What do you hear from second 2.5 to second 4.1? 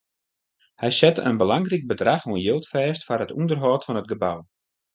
fêst foar it ûnderhâld fan it